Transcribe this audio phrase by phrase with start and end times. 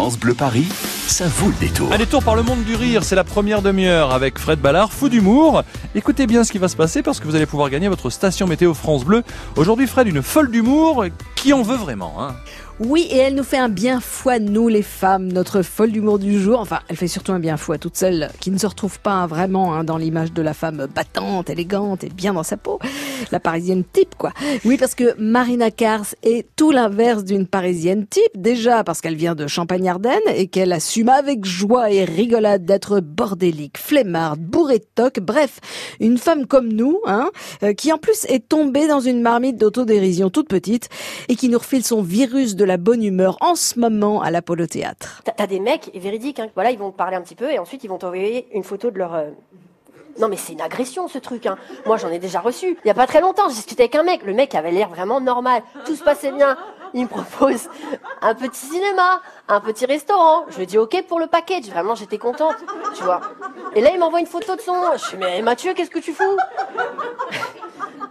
[0.00, 0.66] France Bleu Paris,
[1.08, 1.92] ça vaut le détour.
[1.92, 5.10] Un détour par le monde du rire, c'est la première demi-heure avec Fred Ballard, fou
[5.10, 5.62] d'humour.
[5.94, 8.46] Écoutez bien ce qui va se passer parce que vous allez pouvoir gagner votre station
[8.46, 9.22] météo France Bleu.
[9.56, 12.14] Aujourd'hui, Fred, une folle d'humour qui en veut vraiment.
[12.18, 12.34] Hein?
[12.82, 16.18] Oui, et elle nous fait un bien fou à nous, les femmes, notre folle d'humour
[16.18, 16.60] du jour.
[16.60, 19.26] Enfin, elle fait surtout un bien fou à toutes celles qui ne se retrouvent pas
[19.26, 22.78] vraiment hein, dans l'image de la femme battante, élégante et bien dans sa peau.
[23.32, 24.32] La parisienne type, quoi.
[24.64, 28.32] Oui, parce que Marina Kars est tout l'inverse d'une parisienne type.
[28.34, 33.76] Déjà parce qu'elle vient de Champagne-Ardenne et qu'elle assume avec joie et rigolade d'être bordélique,
[33.76, 35.20] flemmarde, bourrée de toc.
[35.20, 35.60] Bref,
[36.00, 37.30] une femme comme nous, hein,
[37.62, 40.88] euh, qui en plus est tombée dans une marmite d'autodérision toute petite
[41.28, 44.64] et qui nous refile son virus de la bonne humeur en ce moment à l'Apollo
[44.68, 45.22] Théâtre.
[45.36, 46.48] T'as des mecs véridiques, hein.
[46.54, 48.92] voilà, ils vont te parler un petit peu et ensuite ils vont t'envoyer une photo
[48.92, 49.12] de leur.
[49.14, 49.30] euh,
[50.20, 51.46] Non mais c'est une agression ce truc.
[51.46, 51.56] Hein.
[51.84, 52.78] Moi j'en ai déjà reçu.
[52.84, 54.22] Il y a pas très longtemps, j'ai discuté avec un mec.
[54.24, 55.62] Le mec avait l'air vraiment normal.
[55.84, 56.56] Tout se passait bien.
[56.94, 57.68] Il me propose
[58.20, 60.44] un petit cinéma, un petit restaurant.
[60.50, 61.64] Je lui dis ok pour le package.
[61.70, 62.54] Vraiment j'étais contente,
[62.94, 63.20] tu vois.
[63.74, 64.74] Et là il m'envoie une photo de son.
[64.94, 66.36] Je suis mais Mathieu qu'est-ce que tu fous?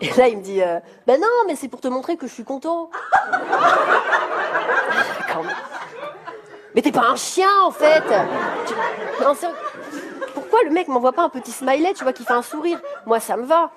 [0.00, 0.60] Et là il me dit
[1.06, 2.90] ben non mais c'est pour te montrer que je suis content.
[6.74, 8.04] Mais- t'es pas un chien en fait
[10.34, 12.80] Pourquoi le mec m'envoie pas un petit smiley, tu vois, qui fait un sourire?
[13.06, 13.70] Moi, ça me va.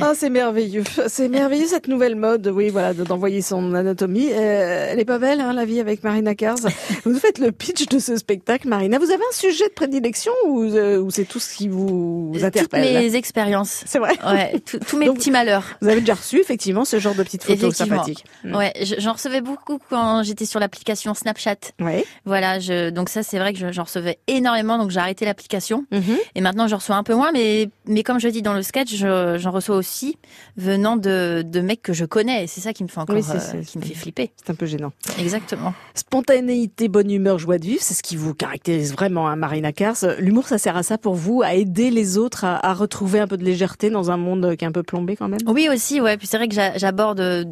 [0.00, 0.84] Ah, c'est merveilleux.
[1.08, 4.28] C'est merveilleux cette nouvelle mode, oui, voilà, de- d'envoyer son anatomie.
[4.32, 6.56] Euh, elle est pas belle, hein, la vie avec Marina Kars.
[7.04, 8.98] Vous faites le pitch de ce spectacle, Marina.
[8.98, 12.42] Vous avez un sujet de prédilection ou, euh, ou c'est tout ce qui vous Toutes
[12.44, 13.84] interpelle mes expériences.
[13.86, 14.12] C'est vrai.
[14.26, 15.64] Ouais, tout- tous mes Donc, petits malheurs.
[15.80, 18.24] Vous avez déjà reçu effectivement ce genre de petites photos sympathiques.
[18.44, 18.54] Mm.
[18.56, 21.56] Ouais, je- j'en recevais beaucoup quand j'étais sur l'application Snapchat.
[21.80, 22.04] Oui.
[22.24, 25.84] Voilà, je, donc ça c'est vrai que je- j'en recevais énormément, donc j'ai arrêté l'application.
[25.92, 26.16] Mhm.
[26.34, 28.94] Et maintenant je reçois un peu moins, mais mais comme je dis dans le sketch,
[28.94, 29.85] je- j'en reçois aussi
[30.56, 32.46] venant de, de mecs que je connais.
[32.46, 34.30] C'est ça qui me fait encore, Oui, euh, qui me fait flipper.
[34.36, 34.92] C'est un peu gênant.
[35.18, 35.72] Exactement.
[35.94, 39.96] Spontanéité, bonne humeur, joie de vivre, c'est ce qui vous caractérise vraiment, hein, Marina Kars.
[40.18, 43.26] L'humour, ça sert à ça pour vous, à aider les autres à, à retrouver un
[43.26, 45.40] peu de légèreté dans un monde qui est un peu plombé quand même?
[45.46, 46.16] Oui aussi, ouais.
[46.16, 47.44] Puis c'est vrai que j'a- j'aborde euh,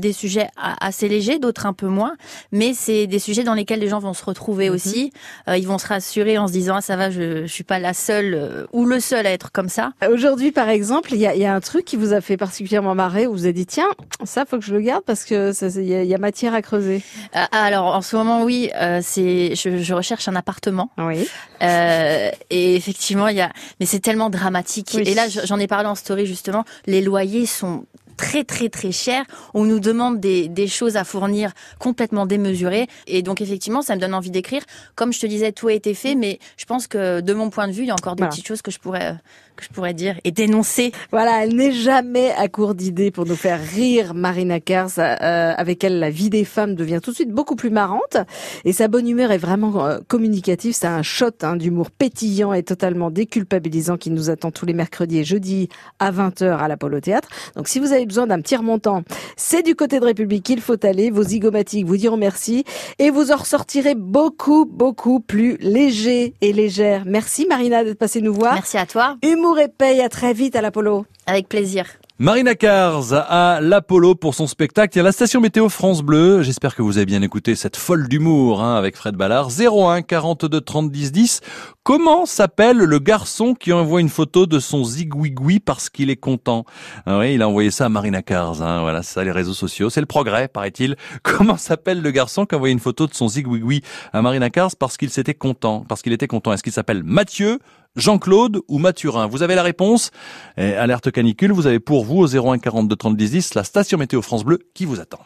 [0.00, 2.14] des sujets assez légers, d'autres un peu moins,
[2.52, 5.12] mais c'est des sujets dans lesquels les gens vont se retrouver aussi.
[5.48, 7.78] Euh, ils vont se rassurer en se disant ah ça va, je, je suis pas
[7.78, 9.92] la seule euh, ou le seul à être comme ça.
[10.10, 12.36] Aujourd'hui, par exemple, il y a, il y a un truc qui vous a fait
[12.36, 13.88] particulièrement marrer, où vous avez dit, tiens,
[14.24, 16.54] ça, faut que je le garde parce que il y, a- il y a matière
[16.54, 17.02] à creuser.
[17.36, 21.26] Euh, alors en ce moment oui, euh, c'est je, je recherche un appartement Oui.
[21.62, 25.02] euh, et effectivement il y a mais c'est tellement dramatique Oui.
[25.06, 27.84] et là je- j'en ai parlé en story justement, les loyers sont
[28.18, 29.24] très très très chers.
[29.54, 34.00] On nous demande des, des choses à fournir complètement démesurées et donc effectivement ça me
[34.00, 34.62] donne envie d'écrire.
[34.96, 37.68] Comme je te disais tout a été fait mais je pense que de mon point
[37.68, 38.30] de vue il y a encore des Voilà.
[38.32, 39.16] petites choses que je pourrais
[39.56, 40.92] que je pourrais dire et dénoncer.
[41.10, 44.90] Voilà, elle n'est jamais à court d'idées pour nous faire rire, Marina Kars.
[44.98, 48.18] Euh, avec elle, la vie des femmes devient tout de suite beaucoup plus marrante.
[48.64, 50.74] Et sa bonne humeur est vraiment euh, communicative.
[50.74, 55.18] C'est un shot hein, d'humour pétillant et totalement déculpabilisant qui nous attend tous les mercredis
[55.18, 55.68] et jeudis
[55.98, 57.28] à 20h à l'Apollo Théâtre.
[57.56, 59.02] Donc si vous avez besoin d'un petit remontant,
[59.36, 61.10] c'est du côté de République qu'il faut aller.
[61.10, 62.64] Vos zygomatiques vous diront merci.
[62.98, 67.04] Et vous en ressortirez beaucoup, beaucoup plus léger et légère.
[67.06, 68.54] Merci Marina d'être passée nous voir.
[68.54, 71.06] Merci à toi, Humour et paye, à très vite à l'Apollo.
[71.26, 71.86] avec plaisir.
[72.20, 74.98] Marina Kars à l'Apollo pour son spectacle.
[74.98, 76.42] Y a la station météo France Bleu.
[76.42, 79.50] J'espère que vous avez bien écouté cette folle d'humour hein, avec Fred Ballard.
[79.56, 81.40] 01 42 30 10 10.
[81.84, 86.64] Comment s'appelle le garçon qui envoie une photo de son zigouigoui parce qu'il est content?
[87.06, 88.62] Ah Oui, il a envoyé ça à Marina Kars.
[88.62, 89.88] Hein, voilà, ça les réseaux sociaux.
[89.88, 90.96] C'est le progrès, paraît-il.
[91.22, 94.72] Comment s'appelle le garçon qui a envoyé une photo de son zigouigoui à Marina Kars
[94.76, 96.52] parce qu'il s'était content Parce qu'il était content?
[96.52, 97.60] Est-ce qu'il s'appelle Mathieu
[97.96, 100.10] Jean-Claude ou Mathurin Vous avez la réponse
[100.56, 104.22] Alerte canicule, vous avez pour vous au 01 42 30 10 10 la station météo
[104.22, 105.20] France Bleu qui vous attend.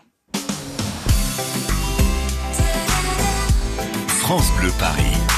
[4.23, 5.32] France Bleu Paris.